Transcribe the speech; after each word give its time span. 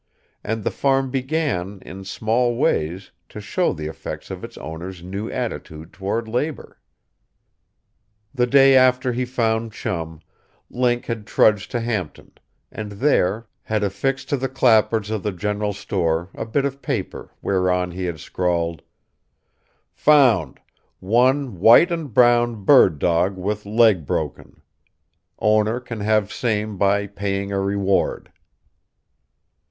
And 0.43 0.63
the 0.63 0.71
farm 0.71 1.11
began, 1.11 1.79
in 1.85 2.05
small 2.05 2.55
ways, 2.55 3.11
to 3.29 3.39
show 3.39 3.71
the 3.71 3.85
effects 3.85 4.31
of 4.31 4.43
its 4.43 4.57
owner's 4.57 5.03
new 5.03 5.29
attitude 5.29 5.93
toward 5.93 6.27
labor. 6.27 6.79
The 8.33 8.47
day 8.47 8.75
after 8.75 9.11
he 9.11 9.25
found 9.25 9.73
Chum, 9.73 10.19
Link 10.71 11.05
had 11.05 11.27
trudged 11.27 11.69
to 11.69 11.79
Hampton; 11.81 12.31
and, 12.71 12.93
there, 12.93 13.45
had 13.61 13.83
affixed 13.83 14.27
to 14.29 14.37
the 14.37 14.49
clapboards 14.49 15.11
of 15.11 15.21
the 15.21 15.31
general 15.31 15.71
store 15.71 16.31
a 16.33 16.47
bit 16.47 16.65
of 16.65 16.81
paper 16.81 17.29
whereon 17.43 17.91
he 17.91 18.05
had 18.05 18.19
scrawled: 18.19 18.81
"Found 19.93 20.59
One 20.99 21.59
white 21.59 21.91
and 21.91 22.11
brown 22.11 22.63
bird 22.63 22.97
dog 22.97 23.37
with 23.37 23.67
leg 23.67 24.07
broken. 24.07 24.63
Owner 25.37 25.79
can 25.79 25.99
have 25.99 26.33
same 26.33 26.75
by 26.79 27.05
paying 27.05 27.51
a 27.51 27.59
reward." 27.59 28.31